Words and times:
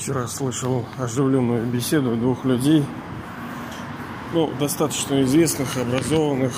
Вчера 0.00 0.26
слышал 0.28 0.86
оживленную 0.96 1.66
беседу 1.66 2.16
двух 2.16 2.46
людей, 2.46 2.86
ну, 4.32 4.50
достаточно 4.58 5.22
известных, 5.24 5.76
образованных, 5.76 6.54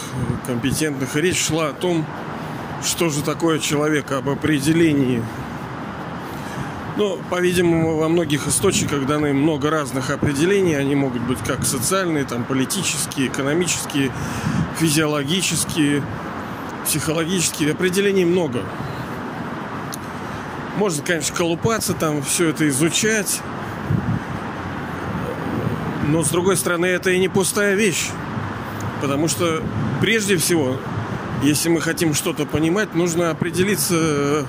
компетентных. 0.46 1.16
Речь 1.16 1.48
шла 1.48 1.70
о 1.70 1.72
том, 1.72 2.06
что 2.84 3.08
же 3.08 3.20
такое 3.20 3.58
человек, 3.58 4.12
об 4.12 4.28
определении. 4.28 5.20
Ну, 6.96 7.18
по-видимому, 7.30 7.96
во 7.96 8.08
многих 8.08 8.46
источниках 8.46 9.06
даны 9.06 9.32
много 9.32 9.70
разных 9.70 10.10
определений. 10.10 10.74
Они 10.74 10.94
могут 10.94 11.22
быть 11.22 11.40
как 11.44 11.64
социальные, 11.64 12.22
там, 12.22 12.44
политические, 12.44 13.26
экономические, 13.26 14.12
физиологические, 14.78 16.04
психологические. 16.84 17.72
Определений 17.72 18.24
много. 18.24 18.62
Можно, 20.76 21.04
конечно, 21.04 21.36
колупаться, 21.36 21.92
там 21.92 22.22
все 22.22 22.48
это 22.48 22.68
изучать. 22.68 23.40
Но, 26.08 26.22
с 26.24 26.30
другой 26.30 26.56
стороны, 26.56 26.86
это 26.86 27.10
и 27.10 27.18
не 27.18 27.28
пустая 27.28 27.74
вещь. 27.74 28.08
Потому 29.00 29.28
что, 29.28 29.62
прежде 30.00 30.36
всего, 30.36 30.78
если 31.42 31.68
мы 31.68 31.80
хотим 31.80 32.14
что-то 32.14 32.46
понимать, 32.46 32.94
нужно 32.94 33.30
определиться 33.30 34.46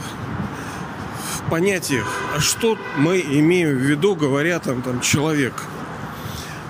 в 1.36 1.50
понятиях, 1.50 2.08
а 2.36 2.40
что 2.40 2.78
мы 2.98 3.20
имеем 3.20 3.70
в 3.70 3.82
виду, 3.82 4.16
говоря 4.16 4.60
там, 4.60 4.82
там 4.82 5.02
человек. 5.02 5.54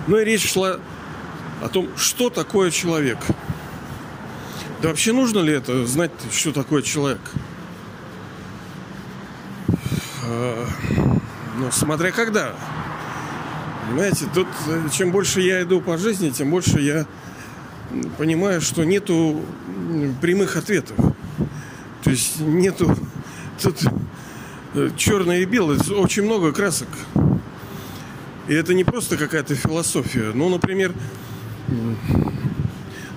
Ну 0.08 0.18
и 0.18 0.24
речь 0.26 0.52
шла 0.52 0.80
о 1.62 1.70
том, 1.70 1.90
что 1.96 2.30
такое 2.30 2.72
человек. 2.72 3.20
Да 4.82 4.90
вообще 4.90 5.14
нужно 5.14 5.40
ли 5.40 5.54
это 5.54 5.86
знать, 5.86 6.12
что 6.32 6.52
такое 6.52 6.82
человек? 6.82 7.22
А, 10.34 10.68
ну, 11.58 11.72
смотря 11.72 12.12
когда. 12.12 12.54
Понимаете, 13.88 14.26
тут 14.34 14.48
э, 14.68 14.88
чем 14.92 15.12
больше 15.12 15.42
я 15.42 15.62
иду 15.62 15.80
по 15.80 15.98
жизни, 15.98 16.32
тем 16.32 16.50
больше 16.50 16.80
я 16.80 17.06
понимаю, 18.18 18.60
что 18.62 18.84
нету 18.84 19.42
прямых 20.22 20.56
ответов. 20.56 20.98
То 22.04 22.10
есть 22.10 22.40
нету 22.40 22.98
тут 23.62 23.78
э, 24.74 24.90
черное 24.98 25.42
и 25.42 25.46
белое, 25.46 25.80
очень 25.92 26.24
много 26.24 26.52
красок. 26.52 26.90
И 28.48 28.54
это 28.54 28.74
не 28.74 28.84
просто 28.84 29.16
какая-то 29.16 29.54
философия. 29.56 30.32
Ну, 30.34 30.50
например, 30.50 30.94
ну, 31.68 31.96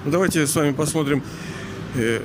давайте 0.05 0.47
с 0.47 0.55
вами 0.55 0.73
посмотрим 0.73 1.23
э, 1.95 2.21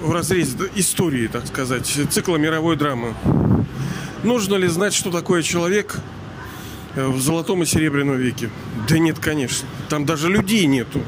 в 0.00 0.10
разрезе 0.10 0.56
истории, 0.74 1.26
так 1.26 1.46
сказать, 1.46 1.86
цикла 2.10 2.36
мировой 2.36 2.76
драмы. 2.76 3.14
Нужно 4.24 4.54
ли 4.54 4.68
знать, 4.68 4.94
что 4.94 5.10
такое 5.10 5.42
человек 5.42 5.96
э, 6.94 7.06
в 7.06 7.20
золотом 7.20 7.62
и 7.62 7.66
серебряном 7.66 8.16
веке? 8.16 8.48
Да 8.88 8.98
нет, 8.98 9.18
конечно. 9.18 9.68
Там 9.90 10.06
даже 10.06 10.30
людей 10.30 10.64
нету. 10.64 11.02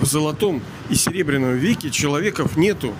В 0.00 0.04
золотом 0.04 0.60
и 0.90 0.96
серебряном 0.96 1.54
веке 1.54 1.90
человеков 1.90 2.56
нету. 2.56 2.92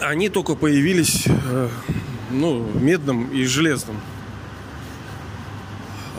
Они 0.00 0.28
только 0.28 0.56
появились 0.56 1.26
э, 1.26 1.68
ну, 2.32 2.64
в 2.64 2.82
медном 2.82 3.30
и 3.30 3.44
железном. 3.44 4.00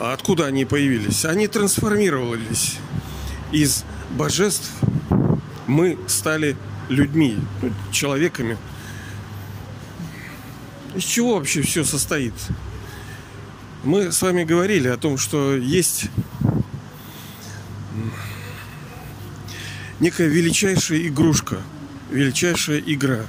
А 0.00 0.14
откуда 0.14 0.46
они 0.46 0.64
появились? 0.64 1.26
Они 1.26 1.48
трансформировались 1.48 2.78
из 3.52 3.84
божеств. 4.12 4.70
Мы 5.66 5.98
стали 6.06 6.56
людьми, 6.88 7.36
ну, 7.60 7.70
человеками– 7.92 8.56
из 10.94 11.04
чего 11.04 11.36
вообще 11.36 11.62
все 11.62 11.84
состоит? 11.84 12.34
Мы 13.82 14.12
с 14.12 14.22
вами 14.22 14.44
говорили 14.44 14.88
о 14.88 14.96
том, 14.96 15.18
что 15.18 15.54
есть 15.56 16.06
некая 20.00 20.28
величайшая 20.28 21.06
игрушка, 21.06 21.58
величайшая 22.10 22.78
игра, 22.78 23.20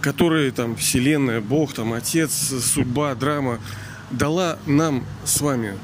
которая 0.00 0.50
там 0.50 0.76
Вселенная, 0.76 1.40
Бог, 1.40 1.72
там 1.72 1.92
Отец, 1.92 2.32
судьба, 2.32 3.14
драма 3.14 3.58
дала 4.10 4.58
нам 4.66 5.04
с 5.24 5.40
вами. 5.40 5.78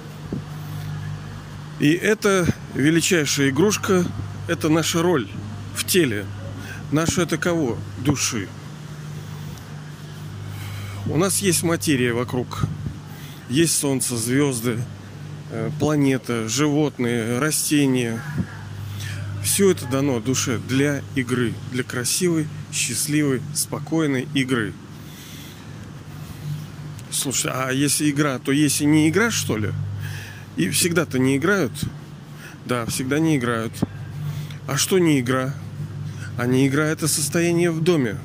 И 1.80 1.92
эта 1.92 2.46
величайшая 2.74 3.50
игрушка– 3.50 4.04
это 4.48 4.68
наша 4.68 5.02
роль 5.02 5.28
в 5.74 5.84
теле. 5.84 6.26
Наша 6.92 7.22
это 7.22 7.38
кого? 7.38 7.78
Души. 8.04 8.48
У 11.06 11.18
нас 11.18 11.40
есть 11.42 11.62
материя 11.62 12.14
вокруг. 12.14 12.64
Есть 13.50 13.76
солнце, 13.76 14.16
звезды, 14.16 14.78
э, 15.50 15.70
планета, 15.78 16.48
животные, 16.48 17.38
растения. 17.38 18.22
Все 19.42 19.70
это 19.70 19.84
дано 19.86 20.20
душе 20.20 20.58
для 20.66 21.02
игры, 21.14 21.52
для 21.72 21.84
красивой, 21.84 22.48
счастливой, 22.72 23.42
спокойной 23.54 24.26
игры. 24.32 24.72
Слушай, 27.10 27.52
а 27.54 27.70
если 27.70 28.10
игра, 28.10 28.38
то 28.38 28.50
если 28.50 28.84
не 28.84 29.10
игра, 29.10 29.30
что 29.30 29.58
ли? 29.58 29.72
И 30.56 30.70
всегда-то 30.70 31.18
не 31.18 31.36
играют? 31.36 31.72
Да, 32.64 32.86
всегда 32.86 33.18
не 33.18 33.36
играют. 33.36 33.74
А 34.66 34.78
что 34.78 34.98
не 34.98 35.20
игра? 35.20 35.54
А 36.38 36.46
не 36.46 36.66
игра 36.66 36.86
это 36.86 37.08
состояние 37.08 37.70
в 37.70 37.82
доме, 37.82 38.16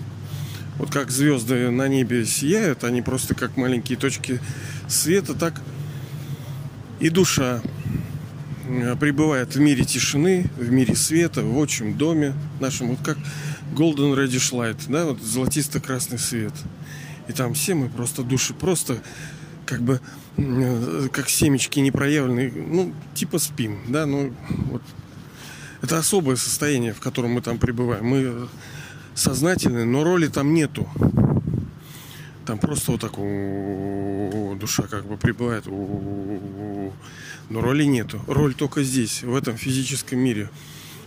вот 0.80 0.92
как 0.92 1.12
звезды 1.12 1.70
на 1.70 1.88
небе 1.90 2.26
сияют, 2.26 2.84
они 2.84 3.02
просто 3.02 3.36
как 3.36 3.58
маленькие 3.58 3.98
точки 3.98 4.40
света, 4.88 5.36
так 5.36 5.62
и 7.02 7.10
душа 7.10 7.62
э, 8.68 8.96
пребывает 8.96 9.56
в 9.56 9.60
мире 9.60 9.84
тишины, 9.84 10.50
в 10.58 10.72
мире 10.72 10.96
света, 10.96 11.44
в 11.44 11.58
отчим 11.58 11.98
доме 11.98 12.34
нашем, 12.62 12.88
вот 12.88 13.00
как 13.04 13.18
Golden 13.76 14.16
Reddish 14.16 14.54
Light, 14.54 14.80
да, 14.88 15.06
вот 15.06 15.22
золотисто-красный 15.22 16.18
свет. 16.18 16.54
И 17.28 17.34
там 17.34 17.54
все 17.54 17.76
мы 17.76 17.90
просто 17.90 18.24
души, 18.24 18.54
просто 18.54 19.04
как 19.66 19.82
бы 19.82 20.00
э, 20.38 21.10
как 21.12 21.30
семечки 21.30 21.80
непроявленные, 21.80 22.52
ну, 22.52 22.94
типа 23.16 23.38
спим, 23.38 23.80
да, 23.90 24.06
ну, 24.06 24.34
вот. 24.72 24.82
Это 25.82 25.98
особое 25.98 26.36
состояние, 26.36 26.94
в 26.94 27.00
котором 27.00 27.32
мы 27.32 27.42
там 27.42 27.58
пребываем. 27.58 28.06
Мы 28.06 28.50
сознательный, 29.20 29.86
но 29.86 30.04
роли 30.04 30.28
там 30.28 30.54
нету. 30.54 30.88
Там 32.46 32.58
просто 32.58 32.94
вот 32.94 33.02
так 33.02 33.12
душа 34.60 34.84
как 34.84 35.06
бы 35.06 35.18
прибывает, 35.18 35.66
но 35.68 37.62
роли 37.62 37.84
нету. 37.84 38.22
Роль 38.28 38.56
только 38.56 38.82
здесь, 38.84 39.22
в 39.22 39.36
этом 39.36 39.58
физическом 39.58 40.20
мире. 40.20 40.50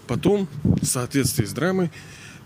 Потом, 0.06 0.48
в 0.62 0.84
соответствии 0.84 1.44
с 1.44 1.52
драмой, 1.52 1.90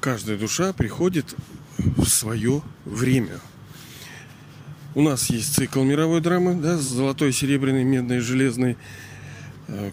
каждая 0.00 0.38
душа 0.38 0.72
приходит 0.72 1.34
в 1.78 2.06
свое 2.06 2.62
время. 2.84 3.40
У 4.94 5.02
нас 5.02 5.28
есть 5.28 5.54
цикл 5.54 5.82
мировой 5.82 6.22
драмы, 6.22 6.54
да, 6.54 6.78
золотой, 6.78 7.32
серебряный, 7.32 7.84
медный, 7.84 8.20
железный, 8.20 8.78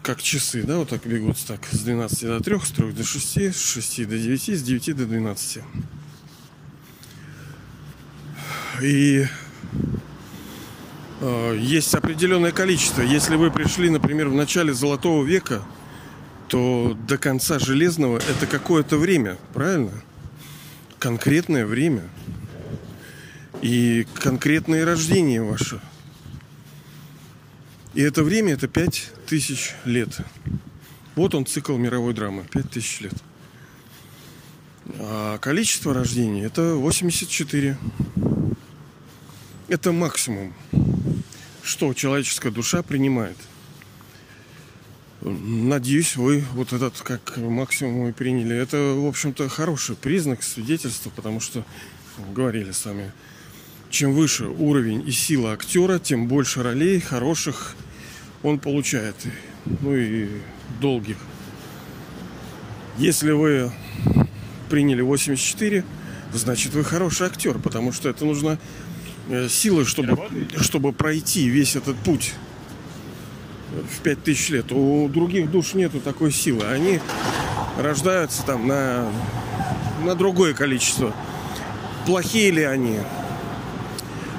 как 0.03 0.21
часы, 0.21 0.63
да, 0.63 0.77
вот 0.77 0.89
так 0.89 1.05
бегут 1.05 1.37
так 1.47 1.65
с 1.71 1.79
12 1.79 2.21
до 2.21 2.39
3, 2.39 2.59
с 2.59 2.71
3 2.71 2.91
до 2.91 3.03
6, 3.03 3.37
с 3.55 3.59
6 3.59 4.07
до 4.07 4.17
9, 4.17 4.49
с 4.49 4.61
9 4.61 4.95
до 4.95 5.05
12. 5.05 5.63
И 8.83 9.25
э, 11.21 11.57
есть 11.59 11.95
определенное 11.95 12.51
количество. 12.51 13.01
Если 13.01 13.35
вы 13.35 13.49
пришли, 13.49 13.89
например, 13.89 14.29
в 14.29 14.35
начале 14.35 14.73
Золотого 14.73 15.23
века, 15.23 15.63
то 16.49 16.95
до 17.07 17.17
конца 17.17 17.57
Железного 17.57 18.17
это 18.17 18.45
какое-то 18.45 18.97
время, 18.97 19.37
правильно? 19.53 19.91
Конкретное 20.99 21.65
время. 21.65 22.03
И 23.63 24.05
конкретное 24.15 24.85
рождение 24.85 25.41
ваше– 25.41 25.81
и 27.93 28.01
это 28.01 28.23
время 28.23 28.53
это 28.53 28.67
5000 28.67 29.75
лет. 29.85 30.17
Вот 31.15 31.35
он 31.35 31.45
цикл 31.45 31.77
мировой 31.77 32.13
драмы. 32.13 32.45
5000 32.51 33.01
лет. 33.01 33.13
А 34.99 35.37
количество 35.37 35.93
рождений 35.93 36.43
это 36.43 36.75
84. 36.75 37.77
Это 39.69 39.91
максимум, 39.91 40.53
что 41.63 41.93
человеческая 41.93 42.51
душа 42.51 42.83
принимает. 42.83 43.37
Надеюсь, 45.21 46.17
вы 46.17 46.43
вот 46.53 46.73
этот 46.73 46.99
как 46.99 47.37
максимум 47.37 48.09
и 48.09 48.11
приняли. 48.11 48.57
Это, 48.57 48.77
в 48.77 49.07
общем-то, 49.07 49.47
хороший 49.47 49.95
признак, 49.95 50.43
свидетельства, 50.43 51.11
потому 51.11 51.39
что 51.39 51.63
говорили 52.35 52.71
с 52.71 52.85
вами, 52.85 53.11
чем 53.89 54.13
выше 54.13 54.47
уровень 54.47 55.07
и 55.07 55.11
сила 55.11 55.53
актера, 55.53 55.97
тем 55.97 56.27
больше 56.27 56.61
ролей 56.61 56.99
хороших 56.99 57.75
он 58.43 58.59
получает. 58.59 59.15
Ну 59.65 59.95
и 59.95 60.27
долгих. 60.79 61.17
Если 62.97 63.31
вы 63.31 63.71
приняли 64.69 65.01
84, 65.01 65.83
значит 66.33 66.73
вы 66.73 66.83
хороший 66.83 67.27
актер, 67.27 67.57
потому 67.57 67.91
что 67.91 68.09
это 68.09 68.25
нужно 68.25 68.59
э, 69.29 69.47
силы, 69.49 69.85
чтобы, 69.85 70.19
чтобы 70.59 70.93
пройти 70.93 71.47
весь 71.47 71.75
этот 71.75 71.95
путь 71.97 72.33
в 73.71 74.01
пять 74.01 74.23
тысяч 74.23 74.49
лет. 74.49 74.71
У 74.71 75.07
других 75.09 75.49
душ 75.49 75.73
нету 75.73 75.99
такой 75.99 76.31
силы. 76.31 76.65
Они 76.65 76.99
рождаются 77.77 78.43
там 78.45 78.67
на, 78.67 79.09
на 80.03 80.15
другое 80.15 80.53
количество. 80.53 81.13
Плохие 82.05 82.51
ли 82.51 82.63
они? 82.63 82.99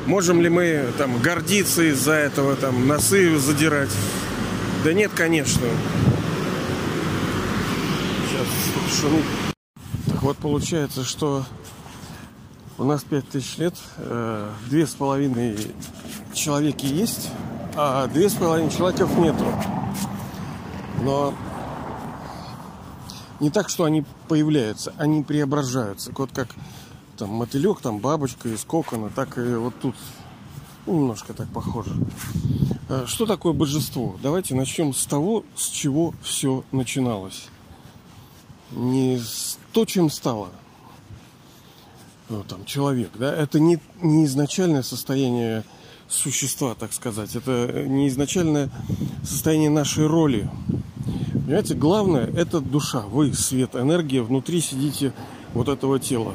Можем 0.06 0.42
ли 0.42 0.50
мы 0.50 0.92
там 0.98 1.18
гордиться 1.18 1.82
из-за 1.90 2.12
этого, 2.12 2.56
там 2.56 2.86
носы 2.86 3.38
задирать? 3.38 3.90
Да 4.84 4.92
нет, 4.92 5.10
конечно. 5.14 5.66
Сейчас 8.28 9.00
шумит. 9.00 9.24
Так 10.06 10.22
вот 10.22 10.36
получается, 10.36 11.04
что 11.04 11.46
у 12.76 12.84
нас 12.84 13.02
пять 13.02 13.26
тысяч 13.30 13.56
лет, 13.56 13.74
э, 13.96 14.50
две 14.68 14.86
с 14.86 14.90
половиной 14.90 15.56
человеки 16.34 16.84
есть, 16.84 17.30
а 17.74 18.06
две 18.08 18.28
с 18.28 18.34
половиной 18.34 18.70
человеков 18.70 19.16
нету. 19.16 19.46
Но 21.00 21.32
не 23.40 23.48
так, 23.48 23.70
что 23.70 23.84
они 23.84 24.04
появляются, 24.28 24.92
они 24.98 25.22
преображаются. 25.22 26.12
Вот 26.14 26.30
как 26.34 26.48
там 27.16 27.31
мотылек, 27.31 27.81
там 27.81 27.99
бабочка 27.99 28.49
из 28.49 28.64
кокона, 28.64 29.11
так 29.11 29.38
и 29.38 29.55
вот 29.55 29.75
тут 29.81 29.94
ну, 30.87 31.00
немножко 31.00 31.32
так 31.34 31.49
похоже. 31.49 31.90
Э, 32.88 33.05
что 33.06 33.26
такое 33.26 33.52
божество? 33.52 34.16
Давайте 34.22 34.55
начнем 34.55 34.93
с 34.93 35.06
того, 35.06 35.44
с 35.56 35.69
чего 35.69 36.14
все 36.22 36.64
начиналось. 36.72 37.49
Не 38.72 39.19
с 39.19 39.58
то, 39.72 39.84
чем 39.84 40.11
стало– 40.11 40.49
ну, 42.31 42.43
там, 42.43 42.64
человек, 42.64 43.11
да, 43.19 43.34
это 43.34 43.60
не, 43.60 43.78
не 44.00 44.25
изначальное 44.25 44.82
состояние 44.82 45.62
существа, 46.08 46.75
так 46.75 46.94
сказать. 46.94 47.37
Это 47.37 47.84
не 47.87 48.08
изначальное 48.08 48.70
состояние 49.22 49.69
нашей 49.69 50.06
роли. 50.06 50.49
Понимаете, 51.32 51.75
главное– 51.75 52.26
это 52.34 52.60
душа. 52.60 53.00
Вы, 53.00 53.34
свет, 53.34 53.76
энергия, 53.76 54.22
внутри 54.22 54.62
сидите 54.62 55.12
вот 55.52 55.69
этого 55.69 56.00
тела. 56.00 56.32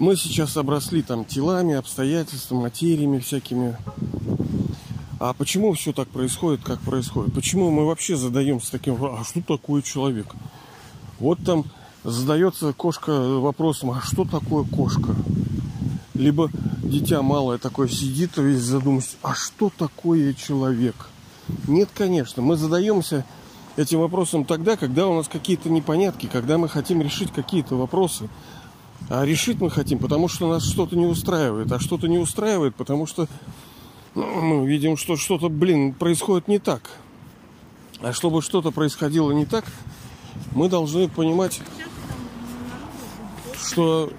Мы 0.00 0.16
сейчас 0.16 0.56
обросли 0.56 1.02
там 1.02 1.26
телами, 1.26 1.74
обстоятельствами, 1.74 2.62
материями 2.62 3.18
всякими. 3.18 3.76
А 5.18 5.34
почему 5.34 5.74
все 5.74 5.92
так 5.92 6.08
происходит, 6.08 6.62
как 6.64 6.80
происходит? 6.80 7.34
Почему 7.34 7.70
мы 7.70 7.84
вообще 7.84 8.16
задаемся 8.16 8.72
таким, 8.72 8.96
а 9.04 9.22
что 9.24 9.42
такое 9.42 9.82
человек? 9.82 10.34
Вот 11.18 11.38
там 11.44 11.66
задается 12.02 12.72
кошка 12.72 13.10
вопросом, 13.10 13.90
а 13.90 14.00
что 14.00 14.24
такое 14.24 14.64
кошка? 14.64 15.14
Либо 16.14 16.50
дитя 16.82 17.20
малое 17.20 17.58
такое 17.58 17.88
сидит 17.88 18.38
весь 18.38 18.62
задумывается, 18.62 19.18
а 19.20 19.34
что 19.34 19.68
такое 19.68 20.32
человек? 20.32 21.10
Нет, 21.68 21.90
конечно, 21.94 22.40
мы 22.40 22.56
задаемся 22.56 23.26
этим 23.76 24.00
вопросом 24.00 24.46
тогда, 24.46 24.78
когда 24.78 25.06
у 25.08 25.14
нас 25.14 25.28
какие-то 25.28 25.68
непонятки, 25.68 26.24
когда 26.24 26.56
мы 26.56 26.70
хотим 26.70 27.02
решить 27.02 27.34
какие-то 27.34 27.74
вопросы. 27.76 28.30
А 29.10 29.24
решить 29.24 29.60
мы 29.60 29.70
хотим, 29.70 29.98
потому 29.98 30.28
что 30.28 30.48
нас 30.48 30.64
что-то 30.64 30.96
не 30.96 31.04
устраивает. 31.04 31.70
А 31.72 31.80
что-то 31.80 32.06
не 32.06 32.18
устраивает, 32.18 32.76
потому 32.76 33.06
что 33.06 33.26
ну, 34.14 34.24
мы 34.40 34.66
видим, 34.68 34.96
что 34.96 35.16
что-то, 35.16 35.48
блин, 35.48 35.92
происходит 35.92 36.46
не 36.46 36.60
так. 36.60 36.90
А 38.00 38.12
чтобы 38.12 38.40
что-то 38.40 38.70
происходило 38.70 39.32
не 39.32 39.46
так, 39.46 39.64
мы 40.52 40.68
должны 40.68 41.08
понимать, 41.08 41.60
что 43.60 44.12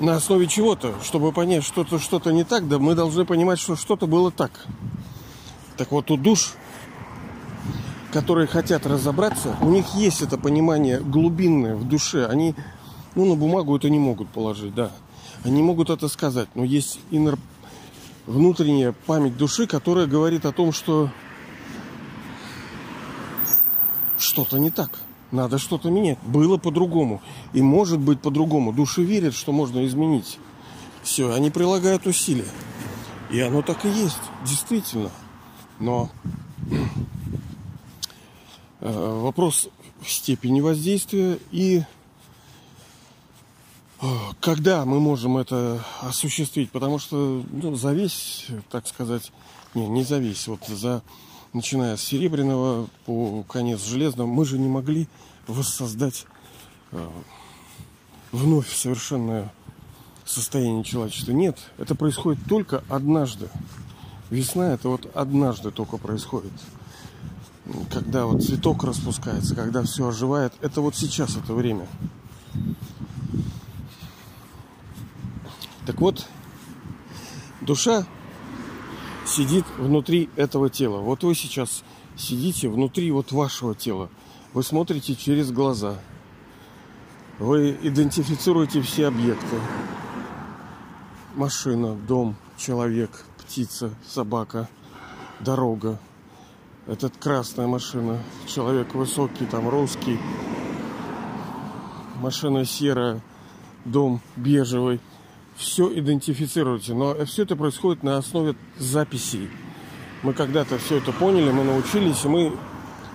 на 0.00 0.16
основе 0.16 0.48
чего-то, 0.48 0.96
чтобы 1.04 1.30
понять, 1.30 1.62
что-то 1.62 2.00
что-то 2.00 2.32
не 2.32 2.42
так, 2.42 2.66
да 2.66 2.80
мы 2.80 2.96
должны 2.96 3.24
понимать, 3.24 3.60
что 3.60 3.76
что-то 3.76 4.08
было 4.08 4.32
так. 4.32 4.66
Так 5.76 5.92
вот, 5.92 6.10
у 6.10 6.16
душ, 6.16 6.54
которые 8.14 8.46
хотят 8.46 8.86
разобраться, 8.86 9.56
у 9.60 9.68
них 9.70 9.86
есть 9.96 10.22
это 10.22 10.38
понимание 10.38 11.00
глубинное 11.00 11.74
в 11.74 11.86
душе. 11.88 12.26
Они, 12.26 12.54
ну, 13.16 13.26
на 13.26 13.34
бумагу 13.34 13.76
это 13.76 13.90
не 13.90 13.98
могут 13.98 14.28
положить, 14.28 14.72
да. 14.72 14.92
Они 15.42 15.62
могут 15.64 15.90
это 15.90 16.06
сказать, 16.08 16.48
но 16.54 16.62
есть 16.62 17.00
инер... 17.10 17.36
внутренняя 18.26 18.94
память 19.06 19.36
души, 19.36 19.66
которая 19.66 20.06
говорит 20.06 20.46
о 20.46 20.52
том, 20.52 20.72
что 20.72 21.10
что-то 24.16 24.60
не 24.60 24.70
так. 24.70 24.90
Надо 25.32 25.58
что-то 25.58 25.90
менять. 25.90 26.18
Было 26.22 26.56
по-другому. 26.56 27.20
И 27.52 27.62
может 27.62 27.98
быть 27.98 28.20
по-другому. 28.20 28.72
Души 28.72 29.02
верят, 29.02 29.34
что 29.34 29.50
можно 29.50 29.84
изменить. 29.84 30.38
Все, 31.02 31.32
они 31.32 31.50
прилагают 31.50 32.06
усилия. 32.06 32.46
И 33.32 33.40
оно 33.40 33.62
так 33.62 33.84
и 33.84 33.88
есть. 33.88 34.22
Действительно. 34.46 35.10
Но 35.80 36.10
вопрос 38.90 39.68
степени 40.06 40.60
воздействия 40.60 41.38
и 41.50 41.82
э, 44.00 44.06
когда 44.40 44.84
мы 44.84 45.00
можем 45.00 45.38
это 45.38 45.84
осуществить, 46.02 46.70
потому 46.70 46.98
что 46.98 47.42
ну, 47.50 47.74
за 47.74 47.92
весь, 47.92 48.46
так 48.70 48.86
сказать, 48.86 49.32
не, 49.74 49.86
не 49.88 50.04
за 50.04 50.18
весь, 50.18 50.46
вот 50.46 50.66
за 50.66 51.02
начиная 51.52 51.96
с 51.96 52.02
серебряного 52.02 52.88
по 53.06 53.42
конец 53.44 53.84
железного, 53.84 54.26
мы 54.26 54.44
же 54.44 54.58
не 54.58 54.68
могли 54.68 55.08
воссоздать 55.46 56.26
э, 56.92 57.08
вновь 58.32 58.70
совершенное 58.74 59.52
состояние 60.24 60.84
человечества. 60.84 61.32
Нет, 61.32 61.58
это 61.78 61.94
происходит 61.94 62.44
только 62.48 62.82
однажды. 62.88 63.48
Весна 64.30 64.72
это 64.72 64.88
вот 64.88 65.10
однажды 65.14 65.70
только 65.70 65.96
происходит. 65.96 66.52
Когда 67.90 68.26
вот 68.26 68.44
цветок 68.44 68.84
распускается, 68.84 69.54
когда 69.54 69.82
все 69.82 70.08
оживает, 70.08 70.52
это 70.60 70.82
вот 70.82 70.96
сейчас 70.96 71.36
это 71.36 71.54
время. 71.54 71.86
Так 75.86 76.00
вот, 76.00 76.26
душа 77.62 78.06
сидит 79.26 79.64
внутри 79.78 80.28
этого 80.36 80.68
тела. 80.68 81.00
Вот 81.00 81.24
вы 81.24 81.34
сейчас 81.34 81.84
сидите 82.16 82.68
внутри 82.68 83.10
вот 83.10 83.32
вашего 83.32 83.74
тела. 83.74 84.10
Вы 84.52 84.62
смотрите 84.62 85.14
через 85.14 85.50
глаза. 85.50 85.96
Вы 87.38 87.76
идентифицируете 87.82 88.82
все 88.82 89.08
объекты. 89.08 89.58
Машина, 91.34 91.94
дом, 91.94 92.36
человек, 92.56 93.24
птица, 93.38 93.90
собака, 94.06 94.68
дорога. 95.40 95.98
Этот 96.86 97.16
красная 97.16 97.66
машина. 97.66 98.18
Человек 98.46 98.94
высокий, 98.94 99.46
там 99.46 99.68
русский. 99.68 100.18
Машина 102.20 102.64
серая. 102.64 103.20
Дом 103.84 104.20
бежевый 104.36 105.00
все 105.56 105.92
идентифицируете. 105.98 106.94
Но 106.94 107.14
все 107.24 107.42
это 107.42 107.56
происходит 107.56 108.02
на 108.02 108.16
основе 108.16 108.56
записей. 108.78 109.48
Мы 110.22 110.32
когда-то 110.32 110.78
все 110.78 110.98
это 110.98 111.12
поняли, 111.12 111.50
мы 111.50 111.64
научились, 111.64 112.24
и 112.24 112.28
мы 112.28 112.52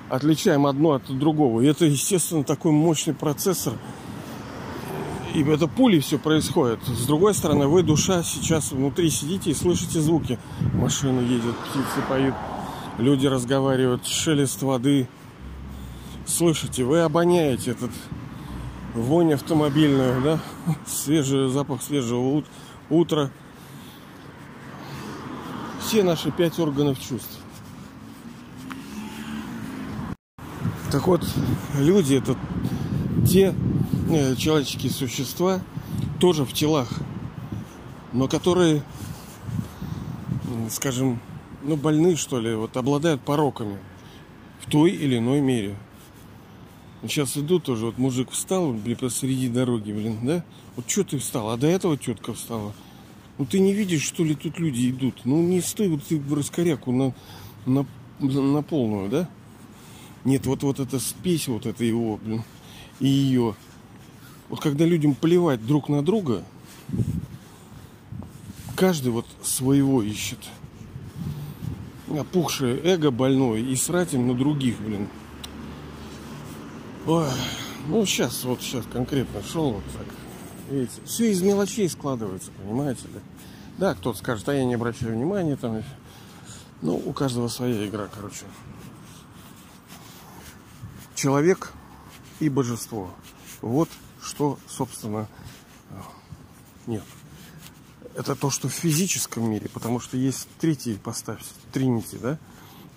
отличаем 0.09 0.65
одно 0.65 0.93
от 0.93 1.05
другого. 1.17 1.61
И 1.61 1.67
это, 1.67 1.85
естественно, 1.85 2.43
такой 2.43 2.71
мощный 2.71 3.13
процессор. 3.13 3.73
И 5.33 5.43
это 5.43 5.67
пули 5.67 5.99
все 5.99 6.17
происходит. 6.17 6.79
С 6.87 7.05
другой 7.05 7.35
стороны, 7.35 7.67
вы, 7.67 7.83
душа, 7.83 8.23
сейчас 8.23 8.71
внутри 8.71 9.09
сидите 9.11 9.51
и 9.51 9.53
слышите 9.53 10.01
звуки. 10.01 10.39
Машины 10.73 11.21
едут, 11.21 11.55
птицы 11.57 12.07
поют, 12.07 12.33
люди 12.99 13.27
разговаривают, 13.27 14.05
шелест 14.05 14.61
воды. 14.61 15.07
Слышите, 16.25 16.83
вы 16.83 16.99
обоняете 17.01 17.71
этот 17.71 17.91
вонь 18.93 19.33
автомобильную, 19.33 20.21
да, 20.21 20.39
свежий 20.85 21.49
запах 21.49 21.81
свежего 21.81 22.43
утра. 22.89 23.31
Все 25.81 26.03
наши 26.03 26.29
пять 26.31 26.59
органов 26.59 26.99
чувств. 26.99 27.39
Так 30.91 31.07
вот, 31.07 31.25
люди 31.77 32.15
это 32.15 32.35
те 33.27 33.55
э, 34.09 34.35
человеческие 34.35 34.91
существа, 34.91 35.61
тоже 36.19 36.45
в 36.45 36.53
телах, 36.53 36.89
но 38.11 38.27
которые, 38.27 38.83
скажем, 40.69 41.19
ну 41.63 41.75
больны 41.75 42.15
что 42.15 42.39
ли, 42.39 42.55
вот 42.55 42.77
обладают 42.77 43.21
пороками 43.21 43.77
в 44.61 44.69
той 44.69 44.91
или 44.91 45.17
иной 45.17 45.41
мере. 45.41 45.75
Сейчас 47.01 47.37
иду 47.37 47.59
тоже, 47.59 47.85
вот 47.85 47.97
мужик 47.97 48.31
встал, 48.31 48.73
блин, 48.73 48.97
посреди 48.97 49.47
дороги, 49.47 49.91
блин, 49.91 50.19
да? 50.23 50.43
Вот 50.75 50.89
что 50.89 51.03
ты 51.03 51.17
встал? 51.17 51.49
А 51.49 51.57
до 51.57 51.67
этого 51.67 51.97
тетка 51.97 52.33
встала. 52.33 52.73
Ну 53.37 53.45
ты 53.45 53.59
не 53.59 53.73
видишь, 53.73 54.03
что 54.03 54.23
ли, 54.23 54.35
тут 54.35 54.59
люди 54.59 54.89
идут? 54.89 55.21
Ну 55.23 55.41
не 55.41 55.61
стой 55.61 55.87
вот 55.87 56.03
ты 56.03 56.19
в 56.19 56.33
раскоряку 56.33 56.91
на, 56.91 57.13
на, 57.65 57.85
на 58.19 58.61
полную, 58.61 59.09
да? 59.09 59.29
Нет, 60.25 60.45
вот, 60.45 60.63
вот 60.63 60.79
эта 60.81 60.99
спесь, 60.99 61.47
вот 61.47 61.65
это 61.65 61.85
его, 61.85 62.17
блин, 62.17 62.43
и 62.99 63.07
ее. 63.07 63.55
Вот 64.49 64.59
когда 64.59 64.83
людям 64.85 65.15
плевать 65.15 65.65
друг 65.65 65.87
на 65.87 66.03
друга, 66.03 66.43
каждый 68.75 69.11
вот 69.11 69.25
своего 69.41 70.03
ищет. 70.03 70.39
Опухшее 72.09 72.79
эго 72.83 73.11
больное 73.11 73.59
и 73.59 73.75
срать 73.75 74.13
им 74.13 74.27
на 74.27 74.33
других, 74.33 74.79
блин. 74.79 75.07
Ой, 77.05 77.27
ну 77.87 78.05
сейчас, 78.05 78.43
вот 78.43 78.61
сейчас 78.61 78.85
конкретно 78.91 79.43
шел 79.43 79.73
вот 79.73 79.83
так. 79.93 80.07
Видите, 80.69 81.01
все 81.05 81.31
из 81.31 81.41
мелочей 81.41 81.87
складывается, 81.89 82.51
понимаете 82.51 83.07
ли. 83.07 83.19
Да, 83.77 83.93
кто-то 83.95 84.17
скажет, 84.17 84.47
а 84.49 84.53
я 84.53 84.65
не 84.65 84.75
обращаю 84.75 85.13
внимания 85.13 85.55
там. 85.55 85.83
Ну, 86.81 86.95
у 86.95 87.13
каждого 87.13 87.47
своя 87.47 87.87
игра, 87.87 88.07
короче. 88.13 88.45
Человек 91.15 91.73
и 92.39 92.49
божество. 92.49 93.11
Вот 93.61 93.89
что, 94.21 94.57
собственно, 94.67 95.27
нет. 96.87 97.03
Это 98.15 98.35
то, 98.35 98.49
что 98.49 98.67
в 98.67 98.73
физическом 98.73 99.49
мире, 99.49 99.69
потому 99.73 99.99
что 99.99 100.17
есть 100.17 100.47
третий 100.59 100.95
поставь, 100.95 101.39
тринити, 101.71 102.17
да? 102.17 102.37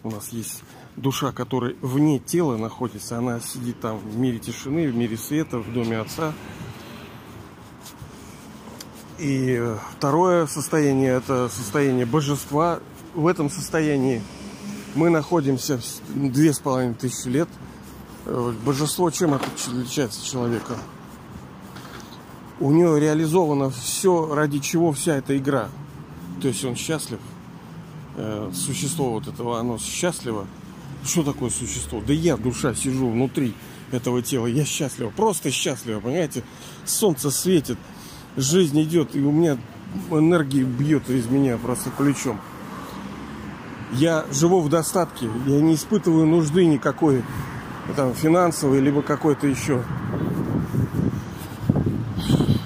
У 0.02 0.10
нас 0.10 0.30
есть 0.30 0.62
душа, 0.96 1.30
которая 1.32 1.74
вне 1.80 2.18
тела 2.18 2.56
находится, 2.56 3.18
она 3.18 3.38
сидит 3.40 3.80
там 3.80 3.98
в 3.98 4.16
мире 4.16 4.38
тишины, 4.38 4.90
в 4.90 4.96
мире 4.96 5.16
света, 5.16 5.58
в 5.58 5.72
доме 5.72 5.98
Отца. 6.00 6.32
И 9.18 9.62
второе 9.96 10.46
состояние, 10.46 11.12
это 11.12 11.48
состояние 11.48 12.06
божества. 12.06 12.80
В 13.14 13.28
этом 13.28 13.48
состоянии 13.48 14.22
мы 14.96 15.10
находимся 15.10 15.80
две 16.08 16.52
с 16.52 16.58
половиной 16.58 16.94
тысячи 16.94 17.28
лет. 17.28 17.48
Божество 18.26 19.10
чем 19.10 19.34
отличается 19.34 20.24
человека? 20.24 20.76
У 22.60 22.70
него 22.70 22.96
реализовано 22.96 23.70
все, 23.70 24.34
ради 24.34 24.58
чего 24.58 24.92
вся 24.92 25.16
эта 25.16 25.36
игра. 25.36 25.68
То 26.40 26.48
есть 26.48 26.64
он 26.64 26.76
счастлив. 26.76 27.18
Э, 28.16 28.50
существо 28.54 29.12
вот 29.12 29.28
этого, 29.28 29.58
оно 29.58 29.78
счастливо. 29.78 30.46
Что 31.04 31.22
такое 31.22 31.50
существо? 31.50 32.02
Да 32.06 32.12
я, 32.12 32.36
душа, 32.36 32.74
сижу 32.74 33.10
внутри 33.10 33.54
этого 33.90 34.22
тела. 34.22 34.46
Я 34.46 34.64
счастлив. 34.64 35.12
Просто 35.14 35.50
счастлив, 35.50 36.00
понимаете? 36.00 36.44
Солнце 36.84 37.30
светит, 37.30 37.78
жизнь 38.36 38.80
идет, 38.82 39.16
и 39.16 39.20
у 39.20 39.32
меня 39.32 39.58
энергия 40.10 40.62
бьет 40.62 41.08
из 41.10 41.26
меня 41.26 41.58
просто 41.58 41.90
ключом. 41.90 42.40
Я 43.92 44.24
живу 44.32 44.60
в 44.60 44.68
достатке, 44.70 45.28
я 45.46 45.60
не 45.60 45.74
испытываю 45.74 46.26
нужды 46.26 46.64
никакой, 46.64 47.22
там, 47.94 48.14
финансовой, 48.14 48.80
либо 48.80 49.02
какой-то 49.02 49.46
еще 49.46 49.82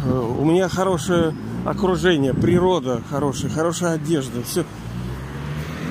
у 0.06 0.35
меня 0.46 0.68
хорошее 0.68 1.34
окружение, 1.64 2.34
природа 2.34 3.02
хорошая, 3.10 3.50
хорошая 3.50 3.94
одежда, 3.94 4.42
все. 4.42 4.64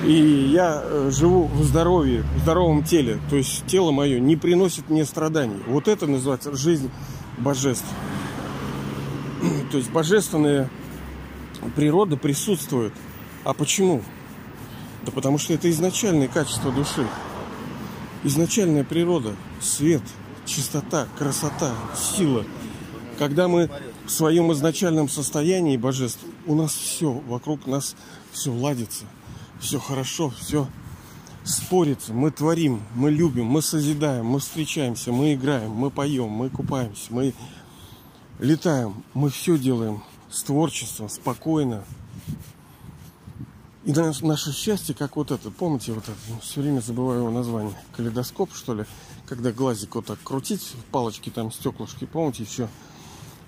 И 0.04 0.12
я 0.52 0.82
э, 0.84 1.10
живу 1.12 1.46
в 1.46 1.64
здоровье, 1.64 2.24
в 2.36 2.40
здоровом 2.40 2.84
теле. 2.84 3.18
То 3.28 3.36
есть 3.36 3.66
тело 3.66 3.90
мое 3.90 4.20
не 4.20 4.36
приносит 4.36 4.88
мне 4.88 5.04
страданий. 5.04 5.62
Вот 5.66 5.88
это 5.88 6.06
называется 6.06 6.56
жизнь 6.56 6.90
божеств. 7.38 7.86
То 9.72 9.78
есть 9.78 9.90
божественная 9.90 10.70
природа 11.74 12.16
присутствует. 12.16 12.92
А 13.44 13.52
почему? 13.52 14.02
Да 15.04 15.12
потому 15.12 15.38
что 15.38 15.54
это 15.54 15.68
изначальное 15.70 16.28
качество 16.28 16.70
души. 16.70 17.06
Изначальная 18.22 18.84
природа, 18.84 19.34
свет, 19.60 20.02
чистота, 20.44 21.06
красота, 21.18 21.72
сила. 21.96 22.44
Когда 23.18 23.48
мы 23.48 23.70
в 24.06 24.10
своем 24.10 24.52
изначальном 24.52 25.08
состоянии 25.08 25.76
божеств. 25.76 26.20
У 26.46 26.54
нас 26.54 26.72
все, 26.72 27.10
вокруг 27.12 27.66
нас 27.66 27.96
все 28.32 28.52
ладится, 28.52 29.04
все 29.60 29.78
хорошо, 29.80 30.30
все 30.30 30.68
спорится, 31.44 32.12
мы 32.12 32.30
творим, 32.30 32.82
мы 32.94 33.10
любим, 33.10 33.46
мы 33.46 33.62
созидаем, 33.62 34.26
мы 34.26 34.38
встречаемся, 34.38 35.12
мы 35.12 35.34
играем, 35.34 35.70
мы 35.72 35.90
поем, 35.90 36.28
мы 36.28 36.50
купаемся, 36.50 37.06
мы 37.10 37.34
летаем, 38.38 39.04
мы 39.14 39.30
все 39.30 39.58
делаем 39.58 40.02
с 40.30 40.42
творчеством, 40.42 41.08
спокойно. 41.08 41.84
И 43.84 43.92
наше 43.92 44.52
счастье, 44.52 44.94
как 44.96 45.14
вот 45.14 45.30
это, 45.30 45.50
помните, 45.52 45.92
вот 45.92 46.04
это, 46.04 46.16
все 46.42 46.60
время 46.60 46.80
забываю 46.80 47.20
его 47.20 47.30
название, 47.30 47.74
калейдоскоп, 47.96 48.52
что 48.52 48.74
ли, 48.74 48.84
когда 49.26 49.52
глазик 49.52 49.94
вот 49.94 50.06
так 50.06 50.18
крутить, 50.24 50.74
палочки 50.90 51.30
там, 51.30 51.52
стеклышки, 51.52 52.04
помните, 52.04 52.42
еще 52.42 52.68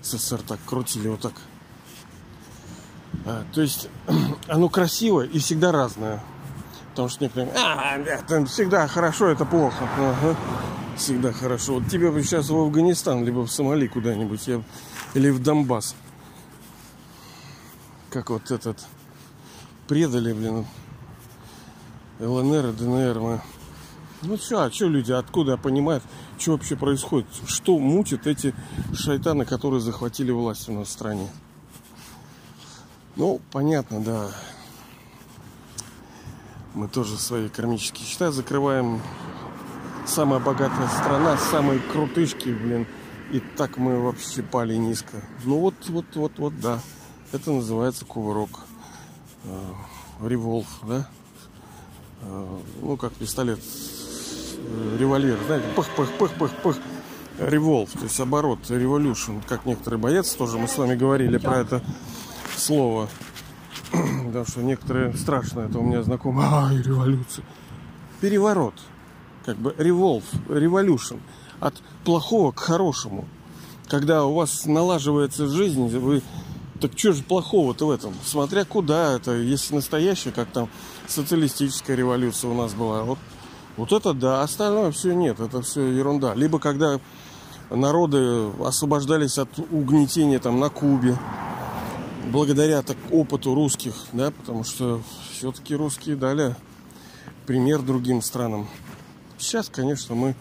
СССР 0.01 0.41
так 0.41 0.59
крутили 0.65 1.07
вот 1.07 1.21
так. 1.21 1.33
А, 3.25 3.43
то 3.53 3.61
есть 3.61 3.89
оно 4.47 4.69
красиво 4.69 5.21
и 5.25 5.39
всегда 5.39 5.71
разное. 5.71 6.21
Потому 6.91 7.09
что 7.09 7.23
некоторые, 7.23 7.53
а, 7.55 7.97
это 7.97 8.45
всегда 8.45 8.87
хорошо, 8.87 9.27
это 9.27 9.45
плохо. 9.45 9.87
Ага. 9.97 10.35
Всегда 10.97 11.31
хорошо. 11.31 11.75
Вот 11.75 11.87
тебе 11.87 12.11
бы 12.11 12.21
сейчас 12.23 12.49
в 12.49 12.57
Афганистан, 12.57 13.23
либо 13.23 13.45
в 13.45 13.51
Сомали 13.51 13.87
куда-нибудь, 13.87 14.49
или 15.13 15.29
в 15.29 15.41
Донбасс. 15.41 15.95
Как 18.09 18.29
вот 18.29 18.51
этот 18.51 18.85
предали, 19.87 20.33
блин, 20.33 20.65
ЛНР 22.19 22.67
и 22.67 22.71
ДНР 22.73 23.19
мы. 23.19 23.41
Ну 24.23 24.37
что, 24.37 24.63
а 24.63 24.71
что 24.71 24.87
люди, 24.87 25.13
откуда 25.13 25.55
понимают, 25.55 26.03
что 26.39 26.53
вообще 26.53 26.75
происходит? 26.75 27.27
Что 27.47 27.77
мутят 27.77 28.25
эти 28.25 28.55
шайтаны, 28.93 29.45
которые 29.45 29.81
захватили 29.81 30.31
власть 30.31 30.69
у 30.69 30.73
нас 30.73 30.87
в 30.87 30.91
стране? 30.91 31.27
Ну, 33.15 33.41
понятно, 33.51 34.01
да. 34.01 34.31
Мы 36.73 36.87
тоже 36.87 37.17
свои 37.17 37.49
кармические 37.49 38.05
счета 38.05 38.31
закрываем. 38.31 39.01
Самая 40.05 40.39
богатая 40.39 40.87
страна, 40.87 41.37
самые 41.37 41.79
крутышки, 41.79 42.49
блин. 42.49 42.87
И 43.31 43.39
так 43.39 43.77
мы 43.77 43.99
вообще 44.01 44.41
пали 44.41 44.75
низко. 44.75 45.21
Ну 45.43 45.59
вот, 45.59 45.75
вот, 45.89 46.05
вот, 46.15 46.31
вот, 46.37 46.59
да. 46.59 46.79
Это 47.31 47.51
называется 47.51 48.05
кувырок. 48.05 48.61
Э, 49.43 49.73
револв, 50.27 50.67
да? 50.83 51.07
Э, 52.21 52.59
ну, 52.81 52.97
как 52.97 53.13
пистолет 53.13 53.59
револьвер, 54.99 55.37
знаете, 55.45 55.65
пых-пых-пых-пых-пых, 55.75 56.77
револв, 57.39 57.91
то 57.91 58.03
есть 58.03 58.19
оборот, 58.19 58.59
революшн, 58.69 59.39
как 59.47 59.65
некоторые 59.65 59.99
боятся, 59.99 60.37
тоже 60.37 60.57
мы 60.57 60.67
с 60.67 60.77
вами 60.77 60.95
говорили 60.95 61.37
про 61.37 61.59
это 61.59 61.81
слово, 62.55 63.09
потому 63.91 64.45
что 64.45 64.61
некоторые 64.61 65.13
страшно, 65.13 65.61
это 65.61 65.79
у 65.79 65.83
меня 65.83 66.03
знакомые, 66.03 66.47
ай, 66.51 66.77
революция, 66.81 67.45
переворот, 68.21 68.75
как 69.45 69.57
бы 69.57 69.73
револв, 69.77 70.23
революшн, 70.49 71.15
от 71.59 71.75
плохого 72.03 72.51
к 72.51 72.59
хорошему, 72.59 73.25
когда 73.87 74.25
у 74.25 74.33
вас 74.33 74.65
налаживается 74.65 75.47
жизнь, 75.47 75.87
вы 75.97 76.21
так 76.79 76.97
что 76.97 77.11
же 77.11 77.23
плохого-то 77.23 77.87
в 77.87 77.91
этом? 77.91 78.13
Смотря 78.23 78.63
куда 78.63 79.15
это, 79.15 79.35
если 79.35 79.75
настоящая, 79.75 80.31
как 80.31 80.49
там 80.49 80.69
социалистическая 81.07 81.95
революция 81.95 82.49
у 82.49 82.53
нас 82.53 82.73
была, 82.73 83.03
вот 83.03 83.19
вот 83.79 83.93
это 83.93 84.13
да, 84.13 84.43
остальное 84.43 84.91
все 84.91 85.13
нет, 85.13 85.39
это 85.39 85.61
все 85.61 85.87
ерунда. 85.87 86.35
Либо 86.35 86.59
когда 86.59 86.99
народы 87.69 88.49
освобождались 88.61 89.37
от 89.37 89.57
угнетения 89.71 90.37
там 90.39 90.59
на 90.59 90.69
Кубе, 90.69 91.17
благодаря 92.25 92.81
так 92.81 92.97
опыту 93.09 93.55
русских, 93.55 93.93
да, 94.11 94.31
потому 94.31 94.65
что 94.65 95.01
все-таки 95.31 95.77
русские 95.77 96.17
дали 96.17 96.57
пример 97.45 97.81
другим 97.81 98.21
странам. 98.21 98.67
Сейчас, 99.37 99.69
конечно, 99.69 100.13
мы 100.13 100.35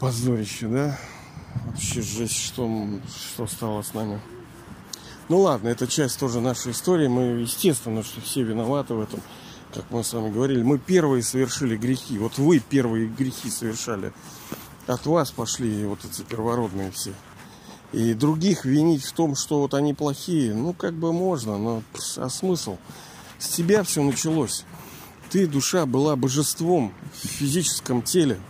позорище, 0.00 0.66
да, 0.66 0.98
вообще 1.66 2.02
жесть, 2.02 2.36
что, 2.36 2.68
что 3.32 3.46
стало 3.46 3.82
с 3.82 3.94
нами. 3.94 4.20
Ну 5.28 5.38
ладно, 5.38 5.68
это 5.68 5.86
часть 5.86 6.18
тоже 6.18 6.40
нашей 6.40 6.72
истории. 6.72 7.06
Мы, 7.06 7.42
естественно, 7.42 8.02
что 8.02 8.20
все 8.20 8.42
виноваты 8.42 8.94
в 8.94 9.00
этом 9.00 9.20
как 9.76 9.90
мы 9.90 10.02
с 10.02 10.14
вами 10.14 10.32
говорили, 10.32 10.62
мы 10.62 10.78
первые 10.78 11.22
совершили 11.22 11.76
грехи. 11.76 12.16
Вот 12.16 12.38
вы 12.38 12.60
первые 12.60 13.08
грехи 13.08 13.50
совершали. 13.50 14.10
От 14.86 15.04
вас 15.04 15.30
пошли 15.30 15.84
вот 15.84 15.98
эти 16.02 16.22
первородные 16.22 16.90
все. 16.92 17.12
И 17.92 18.14
других 18.14 18.64
винить 18.64 19.04
в 19.04 19.12
том, 19.12 19.36
что 19.36 19.60
вот 19.60 19.74
они 19.74 19.92
плохие, 19.92 20.54
ну 20.54 20.72
как 20.72 20.94
бы 20.94 21.12
можно, 21.12 21.58
но 21.58 21.82
а 22.16 22.30
смысл? 22.30 22.78
С 23.38 23.48
тебя 23.48 23.82
все 23.82 24.02
началось. 24.02 24.64
Ты, 25.28 25.46
душа, 25.46 25.84
была 25.84 26.16
божеством 26.16 26.94
в 27.12 27.26
физическом 27.26 28.00
теле. 28.00 28.40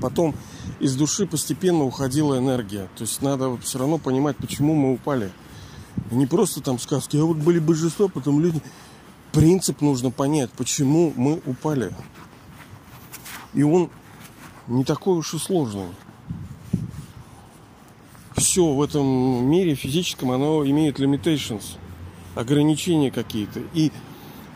Потом 0.00 0.34
из 0.80 0.96
души 0.96 1.26
постепенно 1.26 1.84
уходила 1.84 2.38
энергия. 2.38 2.88
То 2.96 3.02
есть 3.02 3.20
надо 3.20 3.58
все 3.58 3.78
равно 3.78 3.98
понимать, 3.98 4.38
почему 4.38 4.74
мы 4.74 4.94
упали. 4.94 5.30
Не 6.10 6.26
просто 6.26 6.62
там 6.62 6.78
сказки, 6.78 7.18
а 7.18 7.24
вот 7.24 7.36
были 7.36 7.58
божества, 7.58 8.08
потом 8.08 8.40
люди 8.40 8.62
принцип 9.34 9.80
нужно 9.80 10.10
понять, 10.10 10.50
почему 10.52 11.12
мы 11.16 11.42
упали. 11.44 11.92
И 13.52 13.62
он 13.62 13.90
не 14.68 14.84
такой 14.84 15.18
уж 15.18 15.34
и 15.34 15.38
сложный. 15.38 15.88
все 18.36 18.66
в 18.66 18.82
этом 18.82 19.06
мире 19.48 19.74
физическом, 19.74 20.30
оно 20.30 20.64
имеет 20.64 21.00
limitations, 21.00 21.76
ограничения 22.34 23.10
какие-то. 23.10 23.60
И 23.74 23.90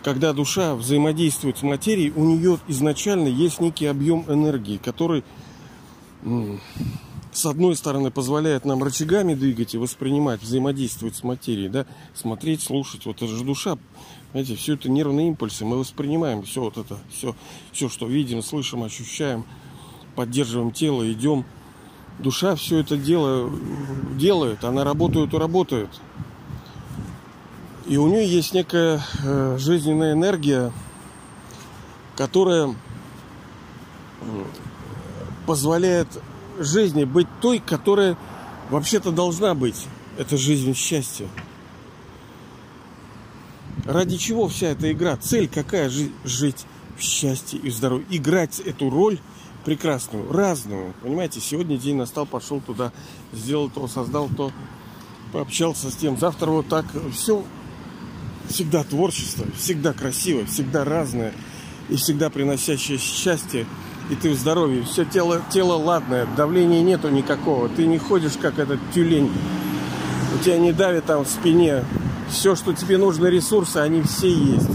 когда 0.04 0.32
душа 0.32 0.74
взаимодействует 0.74 1.58
с 1.58 1.62
материей, 1.62 2.12
у 2.14 2.24
нее 2.24 2.58
изначально 2.68 3.28
есть 3.28 3.60
некий 3.60 3.86
объем 3.86 4.24
энергии, 4.28 4.76
который 4.76 5.24
с 7.32 7.46
одной 7.46 7.76
стороны 7.76 8.10
позволяет 8.10 8.64
нам 8.64 8.82
рычагами 8.82 9.34
двигать 9.34 9.74
и 9.74 9.78
воспринимать, 9.78 10.42
взаимодействовать 10.42 11.16
с 11.16 11.22
материей, 11.22 11.68
да, 11.68 11.86
смотреть, 12.14 12.62
слушать. 12.62 13.06
Вот 13.06 13.16
это 13.16 13.28
же 13.28 13.44
душа, 13.44 13.78
знаете, 14.32 14.56
все 14.56 14.74
это 14.74 14.90
нервные 14.90 15.28
импульсы, 15.28 15.64
мы 15.64 15.78
воспринимаем 15.78 16.42
все 16.42 16.62
вот 16.62 16.76
это, 16.76 16.98
все, 17.10 17.34
все, 17.72 17.88
что 17.88 18.06
видим, 18.06 18.42
слышим, 18.42 18.82
ощущаем, 18.82 19.44
поддерживаем 20.14 20.70
тело, 20.70 21.10
идем. 21.10 21.44
Душа 22.18 22.56
все 22.56 22.78
это 22.78 22.96
дело 22.96 23.50
делает, 24.16 24.64
она 24.64 24.84
работает 24.84 25.32
и 25.32 25.38
работает. 25.38 25.88
И 27.86 27.96
у 27.96 28.06
нее 28.08 28.28
есть 28.28 28.52
некая 28.52 29.00
э, 29.24 29.56
жизненная 29.58 30.12
энергия, 30.12 30.72
которая 32.16 32.74
позволяет 35.46 36.08
жизни 36.58 37.04
быть 37.04 37.28
той, 37.40 37.60
которая 37.60 38.16
вообще-то 38.68 39.12
должна 39.12 39.54
быть. 39.54 39.86
Это 40.18 40.36
жизнь 40.36 40.74
счастья. 40.74 41.28
Ради 43.84 44.16
чего 44.16 44.48
вся 44.48 44.68
эта 44.68 44.90
игра? 44.92 45.16
Цель 45.16 45.48
какая? 45.48 45.90
Жить 46.24 46.66
в 46.96 47.02
счастье 47.02 47.58
и 47.58 47.70
здоровье. 47.70 48.06
Играть 48.10 48.60
эту 48.60 48.90
роль 48.90 49.18
прекрасную, 49.64 50.30
разную. 50.32 50.94
Понимаете, 51.02 51.40
сегодня 51.40 51.76
день 51.76 51.96
настал, 51.96 52.26
пошел 52.26 52.60
туда, 52.60 52.92
сделал 53.32 53.70
то, 53.70 53.86
создал 53.88 54.28
то, 54.28 54.52
пообщался 55.32 55.90
с 55.90 55.96
тем. 55.96 56.18
Завтра 56.18 56.50
вот 56.50 56.68
так. 56.68 56.86
Все 57.12 57.44
всегда 58.48 58.82
творчество, 58.84 59.46
всегда 59.56 59.92
красиво, 59.92 60.46
всегда 60.46 60.84
разное 60.84 61.32
и 61.88 61.96
всегда 61.96 62.30
приносящее 62.30 62.98
счастье 62.98 63.66
и 64.10 64.14
ты 64.14 64.30
в 64.30 64.34
здоровье. 64.34 64.82
Все 64.84 65.04
тело, 65.04 65.42
тело 65.50 65.74
ладное, 65.74 66.26
давления 66.36 66.82
нету 66.82 67.08
никакого. 67.08 67.68
Ты 67.68 67.86
не 67.86 67.98
ходишь, 67.98 68.32
как 68.40 68.58
этот 68.58 68.80
тюлень. 68.94 69.30
У 70.34 70.42
тебя 70.42 70.58
не 70.58 70.72
давит 70.72 71.06
там 71.06 71.24
в 71.24 71.28
спине. 71.28 71.84
Все, 72.30 72.54
что 72.54 72.72
тебе 72.72 72.98
нужно, 72.98 73.26
ресурсы, 73.26 73.78
они 73.78 74.02
все 74.02 74.32
есть. 74.32 74.70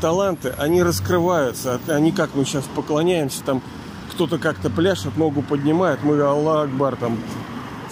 Таланты, 0.00 0.54
они 0.58 0.82
раскрываются. 0.82 1.80
Они 1.88 2.12
как 2.12 2.34
мы 2.34 2.44
сейчас 2.44 2.64
поклоняемся, 2.74 3.42
там 3.42 3.62
кто-то 4.10 4.38
как-то 4.38 4.70
пляшет, 4.70 5.16
ногу 5.16 5.42
поднимает, 5.42 6.02
мы 6.02 6.20
Аллах 6.20 6.64
Акбар, 6.64 6.96
там, 6.96 7.18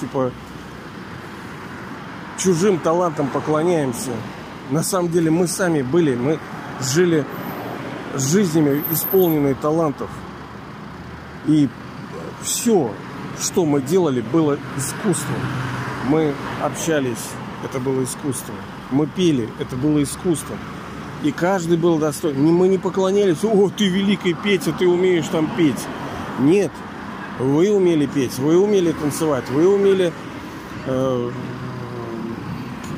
типа, 0.01 0.33
чужим 2.39 2.79
талантам 2.79 3.29
поклоняемся. 3.29 4.11
На 4.71 4.83
самом 4.83 5.11
деле 5.11 5.31
мы 5.31 5.47
сами 5.47 5.83
были, 5.83 6.15
мы 6.15 6.39
жили 6.81 7.27
жизнями, 8.15 8.83
исполненные 8.91 9.55
талантов. 9.55 10.09
И 11.47 11.69
все, 12.43 12.93
что 13.41 13.65
мы 13.67 13.83
делали, 13.83 14.21
было 14.21 14.59
искусством. 14.77 15.41
Мы 16.09 16.35
общались, 16.63 17.31
это 17.63 17.79
было 17.81 18.03
искусство. 18.03 18.55
Мы 18.95 19.09
пели, 19.09 19.49
это 19.59 19.75
было 19.75 20.01
искусством. 20.05 20.57
И 21.25 21.33
каждый 21.33 21.77
был 21.77 21.99
достоин. 21.99 22.41
Мы 22.41 22.69
не 22.69 22.79
поклонялись, 22.79 23.43
о, 23.43 23.69
ты 23.69 23.89
великий 23.89 24.35
Петя, 24.35 24.73
ты 24.73 24.87
умеешь 24.87 25.27
там 25.27 25.51
петь. 25.57 25.85
Нет, 26.39 26.71
вы 27.41 27.73
умели 27.73 28.07
петь, 28.07 28.39
вы 28.39 28.57
умели 28.57 28.93
танцевать, 28.93 29.51
вы 29.51 29.67
умели 29.67 30.13
э, 30.87 31.31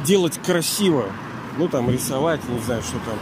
делать 0.05 0.39
красиво. 0.45 1.07
Ну, 1.57 1.67
там, 1.69 1.89
рисовать, 1.89 2.47
не 2.47 2.59
знаю, 2.61 2.83
что 2.83 2.99
там. 3.07 3.19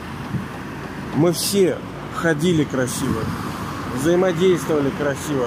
Мы 1.15 1.33
все 1.33 1.79
ходили 2.17 2.65
красиво, 2.65 3.21
взаимодействовали 4.01 4.91
красиво, 4.99 5.47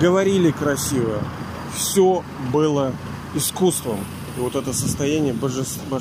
говорили 0.00 0.50
красиво. 0.50 1.20
Все 1.74 2.24
было 2.50 2.94
искусством. 3.34 3.98
И 4.36 4.40
вот 4.40 4.54
это 4.54 4.72
состояние 4.72 5.32
божества. 5.32 6.00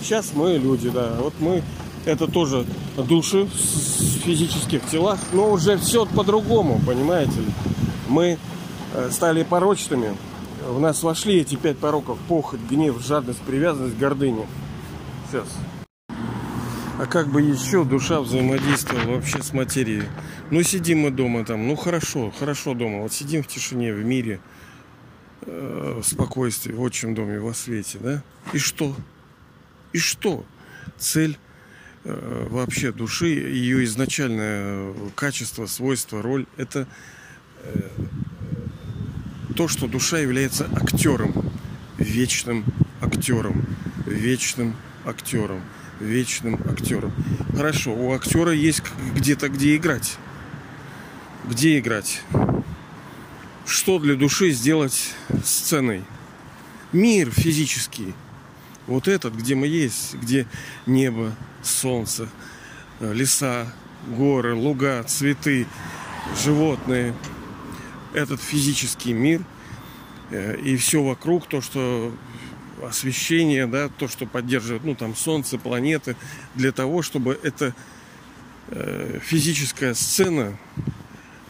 Сейчас 0.00 0.32
мы 0.34 0.58
люди, 0.58 0.90
да. 0.90 1.16
Вот 1.18 1.34
мы 1.40 1.62
это 2.04 2.26
тоже 2.26 2.66
души 2.96 3.44
в 3.44 4.24
физических 4.24 4.84
телах, 4.86 5.18
но 5.32 5.50
уже 5.50 5.78
все 5.78 6.04
по-другому, 6.04 6.80
понимаете? 6.86 7.40
Мы 8.08 8.38
э, 8.94 9.10
стали 9.10 9.42
порочными. 9.42 10.14
В 10.66 10.80
нас 10.80 11.02
вошли 11.02 11.40
эти 11.40 11.56
пять 11.56 11.78
пороков. 11.78 12.18
Похоть, 12.28 12.60
гнев, 12.70 13.00
жадность, 13.04 13.40
привязанность, 13.40 13.96
гордыня. 13.96 14.46
Сейчас. 15.30 15.46
А 16.96 17.06
как 17.06 17.28
бы 17.28 17.42
еще 17.42 17.84
душа 17.84 18.20
взаимодействовала 18.20 19.16
вообще 19.16 19.42
с 19.42 19.52
материей? 19.52 20.04
Ну, 20.50 20.62
сидим 20.62 21.00
мы 21.00 21.10
дома 21.10 21.44
там, 21.44 21.66
ну 21.66 21.74
хорошо, 21.74 22.32
хорошо 22.38 22.74
дома. 22.74 23.02
Вот 23.02 23.12
сидим 23.12 23.42
в 23.42 23.46
тишине, 23.46 23.92
в 23.92 24.04
мире, 24.04 24.40
э, 25.46 26.00
спокойствии, 26.04 26.72
в 26.72 26.80
отчим 26.80 27.14
доме, 27.14 27.38
во 27.38 27.54
свете, 27.54 27.98
да? 27.98 28.22
И 28.52 28.58
что? 28.58 28.96
И 29.92 29.98
что? 29.98 30.44
Цель 30.98 31.38
э, 32.04 32.46
вообще 32.50 32.92
души, 32.92 33.26
ее 33.26 33.84
изначальное 33.84 34.92
качество, 35.14 35.66
свойство, 35.66 36.22
роль, 36.22 36.46
это 36.56 36.86
э, 37.62 37.88
то, 39.56 39.68
что 39.68 39.86
душа 39.86 40.18
является 40.18 40.68
актером, 40.72 41.32
вечным 41.98 42.64
актером, 43.00 43.64
вечным 44.06 44.74
актером 45.04 45.60
вечным 46.00 46.60
актером. 46.68 47.12
Хорошо, 47.54 47.94
у 47.94 48.12
актера 48.12 48.52
есть 48.52 48.82
где-то 49.14 49.48
где 49.48 49.76
играть. 49.76 50.16
Где 51.48 51.78
играть? 51.78 52.22
Что 53.66 53.98
для 53.98 54.14
души 54.14 54.50
сделать 54.50 55.14
сценой? 55.42 56.04
Мир 56.92 57.30
физический. 57.30 58.12
Вот 58.86 59.08
этот, 59.08 59.34
где 59.34 59.54
мы 59.54 59.66
есть, 59.66 60.14
где 60.14 60.46
небо, 60.84 61.34
солнце, 61.62 62.28
э, 63.00 63.12
леса, 63.14 63.72
горы, 64.06 64.54
луга, 64.54 65.02
цветы, 65.04 65.66
животные. 66.44 67.14
Этот 68.12 68.42
физический 68.42 69.14
мир 69.14 69.42
э, 70.30 70.58
и 70.58 70.76
все 70.76 71.02
вокруг, 71.02 71.46
то, 71.46 71.62
что 71.62 72.14
освещение, 72.82 73.66
да, 73.66 73.88
то, 73.88 74.08
что 74.08 74.26
поддерживает, 74.26 74.84
ну, 74.84 74.94
там, 74.94 75.16
солнце, 75.16 75.56
планеты, 75.56 76.16
для 76.54 76.70
того, 76.70 77.00
чтобы 77.00 77.40
эта 77.42 77.74
э, 78.68 79.20
физическая 79.22 79.94
сцена, 79.94 80.58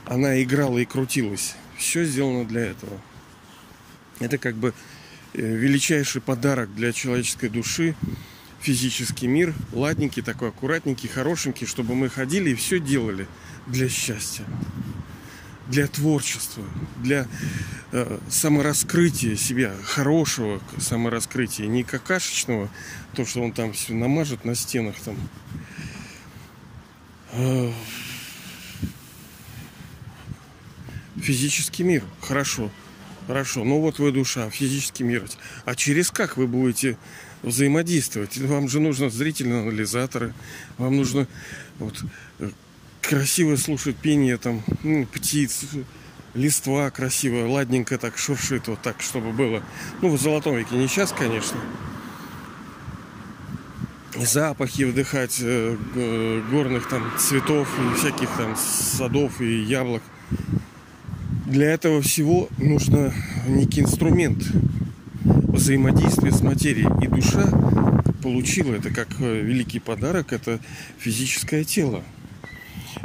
она 0.06 0.40
играла 0.40 0.78
и 0.78 0.84
крутилась. 0.84 1.56
Все 1.78 2.04
сделано 2.04 2.44
для 2.44 2.66
этого. 2.66 3.00
Это 4.20 4.38
как 4.38 4.54
бы 4.56 4.72
э, 5.32 5.40
величайший 5.40 6.20
подарок 6.20 6.74
для 6.74 6.92
человеческой 6.92 7.48
души, 7.48 7.94
физический 8.60 9.26
мир, 9.26 9.54
ладненький 9.72 10.22
такой, 10.22 10.48
аккуратненький, 10.50 11.08
хорошенький, 11.08 11.66
чтобы 11.66 11.94
мы 11.94 12.08
ходили 12.08 12.50
и 12.50 12.54
все 12.54 12.78
делали 12.78 13.26
для 13.66 13.88
счастья 13.88 14.44
для 15.68 15.86
творчества, 15.86 16.64
для 17.02 17.26
э, 17.92 18.18
самораскрытия 18.28 19.36
себя, 19.36 19.74
хорошего 19.82 20.60
самораскрытия, 20.78 21.66
не 21.66 21.84
какашечного, 21.84 22.68
то, 23.14 23.24
что 23.24 23.42
он 23.42 23.52
там 23.52 23.72
все 23.72 23.94
намажет 23.94 24.44
на 24.44 24.54
стенах 24.54 24.96
там. 25.04 25.16
Э, 27.32 27.72
физический 31.24 31.82
мир, 31.82 32.04
хорошо, 32.20 32.70
хорошо, 33.26 33.64
ну 33.64 33.80
вот 33.80 33.98
вы 33.98 34.12
душа, 34.12 34.50
физический 34.50 35.04
мир. 35.04 35.24
А 35.64 35.74
через 35.74 36.10
как 36.10 36.36
вы 36.36 36.46
будете 36.46 36.98
взаимодействовать? 37.42 38.36
Вам 38.38 38.68
же 38.68 38.80
нужно 38.80 39.10
зрительные 39.10 39.62
анализаторы, 39.62 40.34
вам 40.78 40.96
нужно 40.96 41.26
вот, 41.78 42.04
красиво 43.00 43.56
слушать 43.56 43.96
пение 43.96 44.36
там 44.36 44.62
ну, 44.82 45.06
птиц, 45.06 45.64
листва 46.34 46.90
красивая, 46.90 47.46
ладненько 47.46 47.98
так 47.98 48.18
шуршит, 48.18 48.68
вот 48.68 48.82
так, 48.82 49.00
чтобы 49.00 49.32
было. 49.32 49.62
Ну, 50.02 50.10
в 50.10 50.20
золотом 50.20 50.56
веке 50.56 50.76
не 50.76 50.88
сейчас, 50.88 51.12
конечно. 51.12 51.58
Запахи 54.16 54.82
вдыхать 54.82 55.38
э, 55.40 55.76
горных 56.50 56.88
там 56.88 57.10
цветов 57.18 57.68
и 57.80 57.98
всяких 57.98 58.28
там 58.36 58.54
садов 58.56 59.40
и 59.40 59.62
яблок. 59.62 60.02
Для 61.54 61.70
этого 61.70 62.02
всего 62.02 62.48
нужно 62.58 63.14
некий 63.46 63.82
инструмент 63.82 64.42
взаимодействия 65.22 66.32
с 66.32 66.42
материей. 66.42 66.88
И 67.00 67.06
душа 67.06 67.48
получила 68.24 68.74
это 68.74 68.90
как 68.90 69.06
э, 69.20 69.40
великий 69.40 69.78
подарок, 69.78 70.32
это 70.32 70.58
физическое 70.98 71.62
тело. 71.62 72.02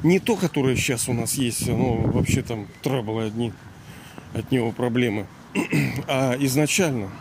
Не 0.02 0.18
то, 0.18 0.36
которое 0.36 0.76
сейчас 0.76 1.08
у 1.10 1.14
нас 1.14 1.36
есть, 1.36 1.70
оно 1.70 1.98
вообще 1.98 2.42
там 2.42 2.66
траблы 2.82 3.26
одни, 3.26 3.54
от 4.34 4.52
него 4.52 4.72
проблемы. 4.72 5.28
А 6.08 6.36
изначально 6.40 7.12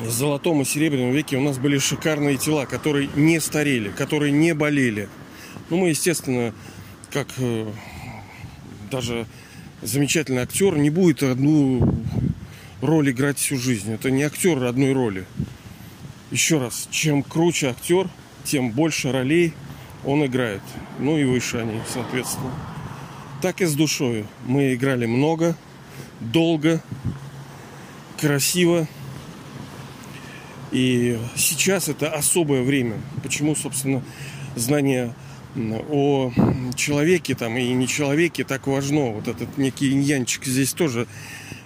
в 0.00 0.10
золотом 0.10 0.62
и 0.62 0.64
серебряном 0.64 1.12
веке 1.12 1.36
у 1.36 1.42
нас 1.42 1.58
были 1.58 1.78
шикарные 1.78 2.38
тела, 2.38 2.66
которые 2.66 3.08
не 3.14 3.40
старели, 3.40 3.90
которые 3.90 4.32
не 4.32 4.52
болели. 4.52 5.08
Ну, 5.68 5.76
мы, 5.76 5.90
естественно, 5.90 6.52
как 7.12 7.28
э, 7.38 7.70
даже 8.90 9.26
замечательный 9.82 10.42
актер 10.42 10.76
не 10.76 10.90
будет 10.90 11.22
одну 11.22 11.94
роль 12.80 13.10
играть 13.10 13.38
всю 13.38 13.56
жизнь. 13.56 13.92
Это 13.92 14.10
не 14.10 14.22
актер 14.22 14.62
одной 14.64 14.92
роли. 14.92 15.24
Еще 16.30 16.58
раз, 16.58 16.88
чем 16.90 17.22
круче 17.22 17.68
актер, 17.68 18.08
тем 18.44 18.70
больше 18.70 19.12
ролей 19.12 19.54
он 20.04 20.24
играет. 20.24 20.62
Ну 20.98 21.18
и 21.18 21.24
выше 21.24 21.58
они, 21.58 21.80
соответственно. 21.92 22.52
Так 23.42 23.60
и 23.60 23.66
с 23.66 23.74
душой. 23.74 24.26
Мы 24.46 24.74
играли 24.74 25.06
много, 25.06 25.56
долго, 26.20 26.82
красиво. 28.18 28.86
И 30.70 31.18
сейчас 31.36 31.88
это 31.88 32.10
особое 32.10 32.62
время. 32.62 33.00
Почему, 33.22 33.56
собственно, 33.56 34.02
знание 34.54 35.14
о 35.56 36.32
человеке 36.76 37.34
там 37.34 37.56
и 37.56 37.72
не 37.72 37.88
человеке 37.88 38.44
так 38.44 38.66
важно. 38.66 39.10
Вот 39.10 39.28
этот 39.28 39.58
некий 39.58 39.92
иньянчик 39.92 40.44
здесь 40.44 40.72
тоже 40.72 41.06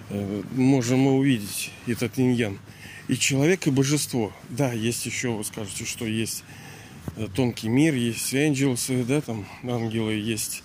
э, 0.09 0.41
можем 0.53 0.99
мы 0.99 1.13
увидеть, 1.13 1.71
этот 1.87 2.19
иньян. 2.19 2.59
И 3.07 3.15
человек, 3.17 3.67
и 3.67 3.71
божество. 3.71 4.33
Да, 4.49 4.73
есть 4.73 5.05
еще, 5.05 5.29
вы 5.29 5.43
скажете, 5.43 5.85
что 5.85 6.05
есть 6.05 6.43
э, 7.15 7.27
тонкий 7.35 7.69
мир, 7.69 7.93
есть 7.93 8.33
ангелсы, 8.33 9.03
да, 9.03 9.21
там 9.21 9.45
ангелы 9.63 10.13
есть. 10.13 10.63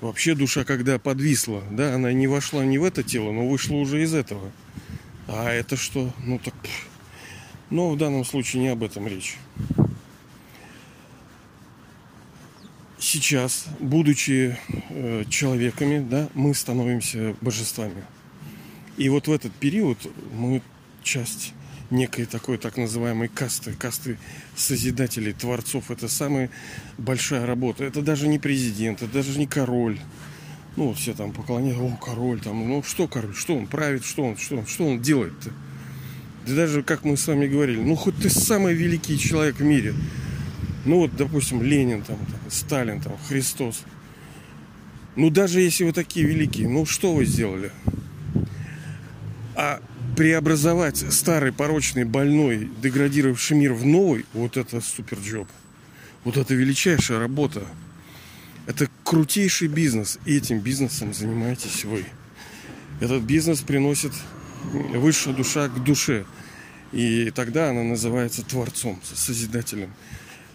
Вообще 0.00 0.34
душа, 0.34 0.64
когда 0.64 0.98
подвисла, 0.98 1.62
да, 1.70 1.94
она 1.94 2.12
не 2.12 2.26
вошла 2.26 2.64
не 2.64 2.78
в 2.78 2.84
это 2.84 3.02
тело, 3.02 3.32
но 3.32 3.48
вышла 3.48 3.74
уже 3.76 4.02
из 4.02 4.14
этого. 4.14 4.52
А 5.26 5.50
это 5.50 5.76
что? 5.76 6.12
Ну 6.24 6.38
так... 6.38 6.54
Но 7.70 7.90
в 7.90 7.98
данном 7.98 8.24
случае 8.24 8.62
не 8.62 8.68
об 8.68 8.82
этом 8.82 9.06
речь. 9.06 9.36
Сейчас, 13.00 13.66
будучи 13.78 14.58
э, 14.90 15.24
человеками, 15.28 16.04
да, 16.08 16.28
мы 16.34 16.52
становимся 16.52 17.36
божествами. 17.40 18.04
И 18.96 19.08
вот 19.08 19.28
в 19.28 19.32
этот 19.32 19.52
период 19.52 19.98
мы 20.32 20.62
часть 21.04 21.54
некой 21.90 22.26
такой 22.26 22.58
так 22.58 22.76
называемой 22.76 23.28
касты, 23.28 23.72
касты 23.72 24.18
созидателей, 24.56 25.32
творцов. 25.32 25.90
Это 25.90 26.08
самая 26.08 26.50
большая 26.98 27.46
работа. 27.46 27.84
Это 27.84 28.02
даже 28.02 28.26
не 28.26 28.40
президент, 28.40 29.02
это 29.02 29.12
даже 29.12 29.38
не 29.38 29.46
король. 29.46 29.98
Ну, 30.76 30.92
все 30.92 31.14
там 31.14 31.32
поклоняются, 31.32 31.82
о, 31.82 31.96
король 31.96 32.40
там, 32.40 32.68
ну 32.68 32.82
что 32.82 33.08
король, 33.08 33.34
что 33.34 33.56
он 33.56 33.66
правит, 33.66 34.04
что 34.04 34.24
он, 34.24 34.36
что 34.36 34.56
он, 34.56 34.66
что 34.66 34.86
он 34.86 35.00
делает-то? 35.00 35.50
Да 36.46 36.54
даже, 36.54 36.82
как 36.82 37.04
мы 37.04 37.16
с 37.16 37.26
вами 37.26 37.46
говорили, 37.46 37.80
ну 37.80 37.96
хоть 37.96 38.16
ты 38.16 38.30
самый 38.30 38.74
великий 38.74 39.18
человек 39.18 39.56
в 39.56 39.64
мире. 39.64 39.94
Ну 40.84 40.98
вот, 40.98 41.16
допустим, 41.16 41.62
Ленин, 41.62 42.02
там, 42.02 42.18
Сталин, 42.48 43.00
там, 43.00 43.16
Христос. 43.28 43.82
Ну 45.16 45.30
даже 45.30 45.60
если 45.60 45.84
вы 45.84 45.92
такие 45.92 46.26
великие, 46.26 46.68
ну 46.68 46.86
что 46.86 47.12
вы 47.12 47.24
сделали? 47.24 47.72
А 49.54 49.80
преобразовать 50.16 51.04
старый, 51.12 51.52
порочный, 51.52 52.04
больной, 52.04 52.70
деградировавший 52.80 53.56
мир 53.56 53.72
в 53.72 53.84
новый, 53.84 54.26
вот 54.32 54.56
это 54.56 54.80
супер 54.80 55.18
джоб. 55.18 55.48
Вот 56.24 56.36
это 56.36 56.54
величайшая 56.54 57.18
работа. 57.18 57.64
Это 58.66 58.88
крутейший 59.04 59.68
бизнес. 59.68 60.18
И 60.24 60.36
этим 60.36 60.60
бизнесом 60.60 61.14
занимаетесь 61.14 61.84
вы. 61.84 62.04
Этот 63.00 63.22
бизнес 63.22 63.60
приносит 63.60 64.12
высшая 64.72 65.34
душа 65.34 65.68
к 65.68 65.82
душе. 65.82 66.26
И 66.92 67.30
тогда 67.30 67.70
она 67.70 67.82
называется 67.82 68.42
творцом, 68.42 69.00
созидателем. 69.04 69.90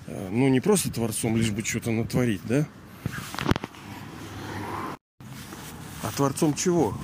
Э, 0.08 0.30
ну, 0.32 0.48
не 0.50 0.60
просто 0.60 0.92
творцом, 0.92 1.38
лишь 1.38 1.52
бы 1.52 1.64
что-то 1.64 1.92
натворить, 1.92 2.42
да? 2.46 2.68
А 6.04 6.12
творцом 6.16 6.54
чего? 6.54 6.96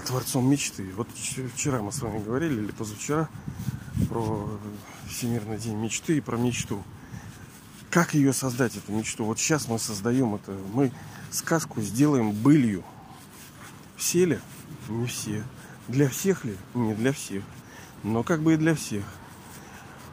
а 0.00 0.02
творцом 0.02 0.48
мечты. 0.48 0.90
Вот 0.96 1.08
вчера 1.54 1.82
мы 1.82 1.92
с 1.92 2.00
вами 2.00 2.22
говорили, 2.22 2.62
или 2.62 2.72
позавчера, 2.72 3.28
про 4.08 4.58
Всемирный 5.08 5.58
день 5.58 5.76
мечты 5.76 6.16
и 6.16 6.20
про 6.20 6.36
мечту. 6.36 6.82
Как 7.90 8.14
ее 8.14 8.32
создать, 8.32 8.76
эту 8.76 8.92
мечту? 8.92 9.24
Вот 9.24 9.38
сейчас 9.38 9.68
мы 9.68 9.78
создаем 9.78 10.34
это. 10.36 10.56
Мы 10.72 10.92
сказку 11.30 11.82
сделаем 11.82 12.32
былью. 12.32 12.84
Все 13.96 14.24
ли? 14.24 14.38
Не 14.88 15.06
все. 15.06 15.44
Для 15.88 16.08
всех 16.08 16.44
ли? 16.44 16.56
Не 16.74 16.94
для 16.94 17.12
всех. 17.12 17.42
Но 18.02 18.22
как 18.22 18.42
бы 18.42 18.54
и 18.54 18.56
для 18.56 18.74
всех. 18.74 19.04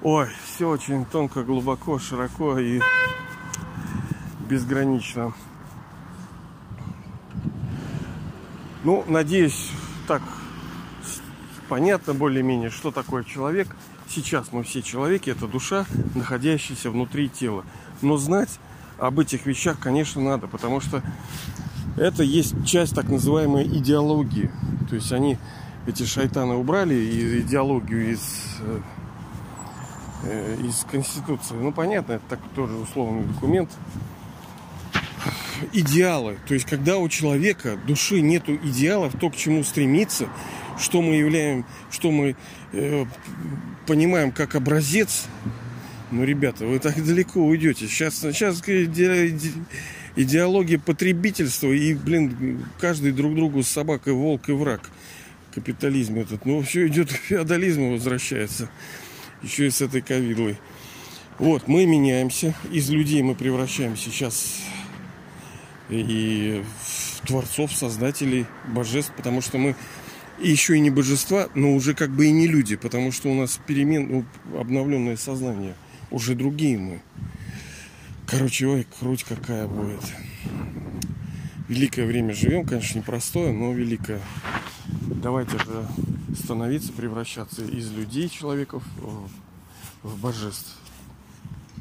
Ой, 0.04 0.28
все 0.46 0.70
очень 0.70 1.06
тонко, 1.06 1.44
глубоко, 1.44 1.98
широко 1.98 2.60
и 2.60 2.80
безгранично. 4.48 5.34
Ну, 8.84 9.04
надеюсь, 9.08 9.72
так 10.08 10.22
понятно 11.68 12.14
более-менее, 12.14 12.70
что 12.70 12.92
такое 12.92 13.24
человек. 13.24 13.76
Сейчас 14.08 14.52
мы 14.52 14.64
все 14.64 14.84
человеки, 14.84 15.32
это 15.32 15.48
душа, 15.48 15.86
находящаяся 16.14 16.92
внутри 16.92 17.28
тела. 17.28 17.66
Но 18.04 18.18
знать 18.18 18.60
об 19.00 19.20
этих 19.20 19.48
вещах, 19.48 19.80
конечно, 19.80 20.22
надо, 20.22 20.48
потому 20.48 20.80
что 20.80 21.02
это 21.98 22.22
есть 22.22 22.66
часть 22.66 22.94
так 22.94 23.10
называемой 23.10 23.66
идеологии. 23.66 24.52
То 24.90 24.96
есть 24.96 25.12
они, 25.12 25.40
эти 25.88 26.04
шайтаны, 26.04 26.54
убрали 26.54 27.42
идеологию 27.42 28.14
из, 28.14 28.22
э, 28.62 28.80
из 30.64 30.86
Конституции. 30.90 31.56
Ну, 31.56 31.72
понятно, 31.72 32.14
это 32.14 32.24
так 32.30 32.40
тоже 32.56 32.74
условный 32.76 33.24
документ 33.24 33.70
идеалы. 35.74 36.38
То 36.48 36.54
есть, 36.54 36.66
когда 36.66 36.98
у 36.98 37.10
человека 37.10 37.78
души 37.88 38.22
нету 38.22 38.56
идеалов, 38.56 39.14
то, 39.20 39.30
к 39.30 39.36
чему 39.36 39.64
стремиться, 39.64 40.28
что 40.80 41.02
мы 41.02 41.16
являем, 41.16 41.66
что 41.90 42.12
мы 42.12 42.36
э, 42.74 43.06
понимаем 43.86 44.32
как 44.32 44.56
образец, 44.56 45.26
ну, 46.12 46.24
ребята, 46.24 46.66
вы 46.66 46.80
так 46.80 47.04
далеко 47.04 47.42
уйдете. 47.42 47.88
Сейчас, 47.88 48.16
сейчас 48.20 48.62
идеология 50.16 50.80
потребительства 50.80 51.68
и, 51.68 51.94
блин, 51.94 52.66
каждый 52.80 53.12
друг 53.12 53.36
другу 53.36 53.64
с 53.64 53.68
собакой 53.68 54.14
волк 54.14 54.50
и 54.50 54.54
враг. 54.54 54.82
Капитализм 55.54 56.20
этот. 56.20 56.46
Ну, 56.46 56.62
все 56.62 56.88
идет 56.88 57.10
к 57.12 57.16
феодализму 57.16 57.94
возвращается. 57.94 58.70
Еще 59.44 59.68
и 59.68 59.70
с 59.70 59.82
этой 59.82 60.02
ковидлой. 60.02 60.58
Вот, 61.40 61.68
мы 61.68 61.86
меняемся. 61.86 62.56
Из 62.72 62.90
людей 62.90 63.22
мы 63.22 63.36
превращаемся 63.36 64.10
сейчас 64.10 64.62
и 65.90 66.64
творцов, 67.26 67.72
создателей, 67.72 68.46
божеств, 68.68 69.14
потому 69.16 69.42
что 69.42 69.58
мы 69.58 69.76
еще 70.40 70.76
и 70.76 70.80
не 70.80 70.90
божества, 70.90 71.50
но 71.56 71.74
уже 71.74 71.94
как 71.94 72.10
бы 72.12 72.28
и 72.28 72.32
не 72.32 72.48
люди, 72.48 72.76
потому 72.76 73.12
что 73.12 73.30
у 73.30 73.34
нас 73.34 73.60
перемен, 73.66 74.08
ну, 74.10 74.60
обновленное 74.60 75.18
сознание, 75.18 75.76
уже 76.12 76.36
другие 76.36 76.78
мы. 76.78 77.02
Короче, 78.28 78.68
ой, 78.68 78.88
круть 79.00 79.24
какая 79.24 79.68
будет. 79.68 80.02
Великое 81.68 82.06
время 82.06 82.34
живем, 82.34 82.66
конечно, 82.66 83.00
непростое, 83.00 83.52
но 83.52 83.74
великое. 83.74 84.22
Давайте 85.22 85.58
же 85.58 85.88
становиться, 86.38 86.92
превращаться 86.94 87.64
из 87.64 87.92
людей, 87.92 88.30
человеков, 88.30 88.84
в 90.04 90.22
божеств. 90.22 90.76